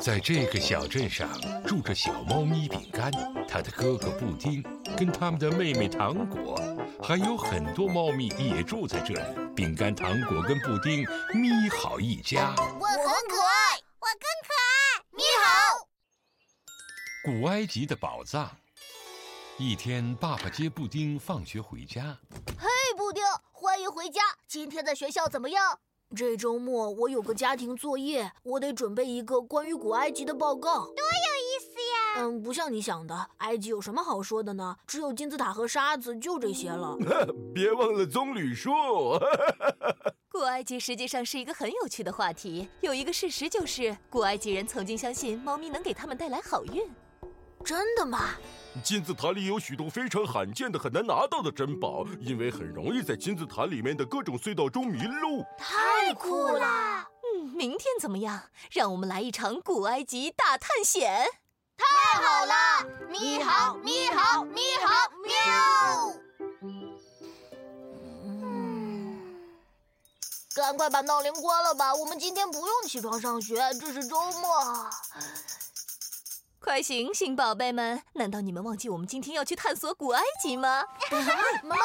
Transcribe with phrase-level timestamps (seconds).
[0.00, 1.28] 在这个小镇上
[1.66, 3.10] 住着小猫咪饼干，
[3.48, 4.62] 它的哥哥布丁，
[4.96, 6.56] 跟他们的妹妹糖果，
[7.02, 9.54] 还有很多猫咪也住在这里。
[9.56, 12.54] 饼干、糖果跟布丁，咪好一家。
[12.56, 15.02] 我很可爱，我更可爱。
[15.10, 15.88] 咪好。
[17.24, 18.56] 古埃及的宝藏。
[19.58, 22.16] 一天，爸爸接布丁放学回家。
[22.56, 24.22] 嘿，布丁，欢迎回家。
[24.46, 25.80] 今天在学校怎么样？
[26.16, 30.86] 这周末我有个家庭作业，我得准备一个关于古埃及的报告。
[30.86, 32.22] 多有意思呀！
[32.22, 34.74] 嗯，不像你想的，埃及有什么好说的呢？
[34.86, 36.96] 只有金字塔和沙子，就这些了。
[37.54, 38.72] 别忘了棕榈树。
[40.32, 42.68] 古埃及实际上是一个很有趣的话题。
[42.80, 46.82] 有一个事实就是，古埃及人曾经相信猫咪能给他们带来好运。
[47.64, 48.30] 真的吗？
[48.82, 55.44] 金字塔里有许多非常罕见的、很难拿到的珍宝，因为很容易在金字塔里面的各种隧道中迷路。
[55.58, 57.08] 太酷了！
[57.22, 58.50] 嗯，明天怎么样？
[58.72, 61.26] 让我们来一场古埃及大探险。
[61.76, 61.84] 太
[62.20, 62.54] 好了！
[63.08, 65.32] 咪好，咪好，咪好，喵！
[66.62, 66.98] 嗯，
[70.54, 74.90] 赶快把闹铃关了吧，我们今天不用起床上学，这是周末。
[76.68, 78.02] 快醒醒，宝贝们！
[78.12, 80.84] 难道你们忘记我们今天要去探索古埃及吗？
[81.10, 81.76] 妈妈，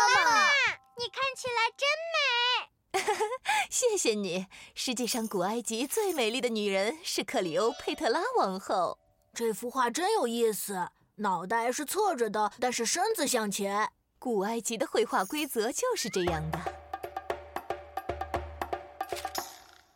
[0.97, 2.99] 你看起来真美。
[3.71, 4.47] 谢谢你。
[4.75, 8.99] 世界上古埃及最美丽的女人是克里欧佩特拉王后。
[9.33, 13.89] 这幅画真有意思，脑袋是侧着的，但是身子向前。
[14.19, 16.59] 古埃及的绘画规则就是这样的，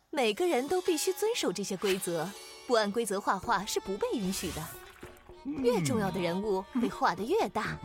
[0.08, 2.30] 每个人都必须遵守这些规则。
[2.68, 4.62] 不按规则画画是不被允许的。
[5.44, 7.78] 越重要的人物被画的越大，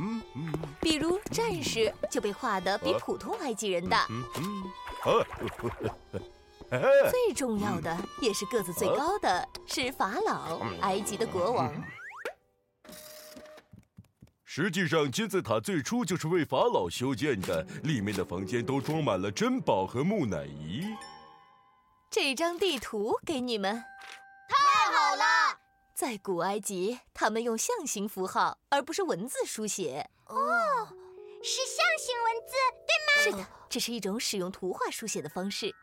[0.82, 4.06] 比如战士就被画的比普通埃及人大。
[7.10, 11.74] 最重要的也是个子最高的是法老，埃及的国王。
[14.44, 20.84] 实际上，金字塔最初就是为法老修建的，里面的房间都装满了珍宝和木乃伊。
[22.12, 23.82] 这张地图给你们。
[26.04, 30.10] 在古埃及，他们用象形符号，而不是文字书写。
[30.26, 30.36] 哦，
[31.42, 32.56] 是象形文字，
[32.86, 33.24] 对吗？
[33.24, 35.74] 是的，这是一种使用图画书写的方式。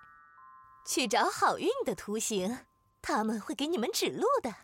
[0.86, 2.58] 去找好运的图形，
[3.00, 4.54] 他们会给你们指路的。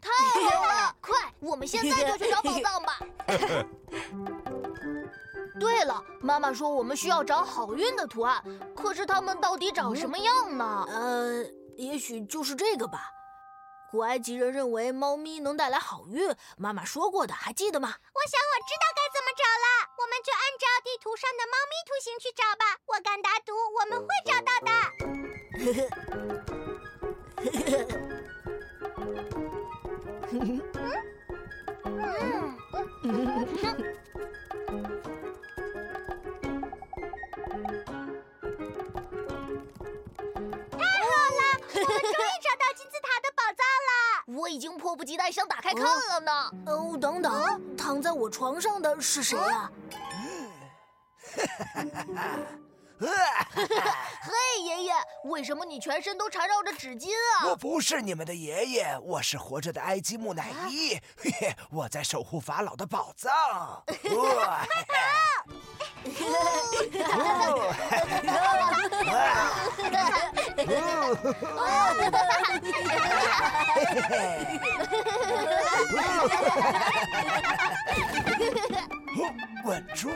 [0.00, 0.10] 太
[0.50, 0.96] 好了！
[1.00, 2.98] 快，我们现在就去找宝藏吧。
[5.60, 8.42] 对了，妈妈说我们需要找好运的图案，
[8.74, 10.84] 可是它们到底长什么样呢？
[10.88, 11.44] 呃，
[11.76, 13.12] 也许就是这个吧。
[13.90, 17.88] 古埃及人认为猫咪能带来好运，妈妈说过的，还记得吗？
[17.88, 19.66] 我想我知道该怎么找了，
[19.96, 22.76] 我们就按照地图上的猫咪图形去找吧。
[22.86, 24.68] 我敢打赌，我们会找到的。
[40.70, 40.80] 太好
[41.38, 41.40] 了。
[41.74, 41.78] 我
[44.46, 46.50] 已经迫不及待想打开看了呢。
[46.66, 49.70] 哦，等等，躺在我床上的是谁呀？
[53.00, 53.06] 嘿，
[54.64, 54.92] 爷爷，
[55.24, 57.10] 为什么你全身都缠绕着纸巾
[57.40, 57.46] 啊？
[57.46, 60.96] 我不是你们的爷爷，我是活着的埃及木乃伊。
[61.16, 63.84] 嘿嘿，我在守护法老的宝藏。
[79.64, 80.10] 稳住！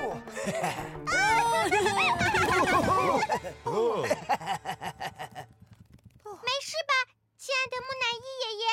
[6.42, 6.92] 没事吧，
[7.38, 8.64] 亲爱的木乃伊爷爷？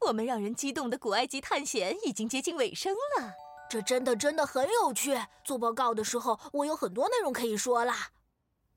[0.00, 3.34] 我们让人激动的古埃及探险已经接近尾声了。
[3.68, 5.20] 这真的真的很有趣。
[5.44, 8.10] 做报告的时候，我有很多内容可以说啦。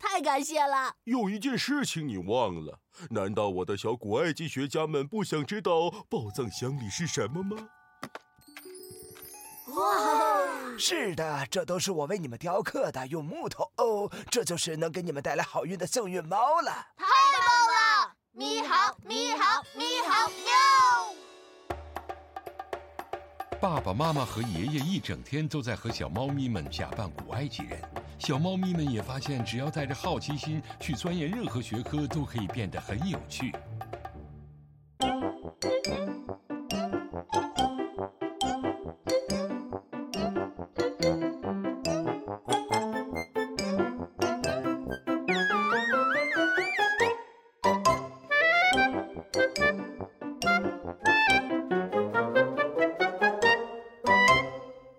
[0.03, 0.94] 太感谢了。
[1.06, 2.78] 有一件事情你忘了，
[3.09, 7.56] 难道我的小古埃及学家们不想知道宝藏箱里是什么吗？
[9.68, 14.12] 哇，是的，这都是我为你们雕刻的，用木头哦。
[14.30, 16.69] 这就是能给你们带来好运的幸运猫了。
[16.98, 17.42] 太棒
[18.06, 18.13] 了！
[18.33, 20.51] 咪好，咪好，咪好，喵。
[23.60, 27.81] 爸爸妈妈和爷爷一整天都在和小猫咪们假扮古埃及人，
[28.25, 33.52] 小猫咪们也发现，只要带着好奇心去钻研任何学科，都可以变得很有趣。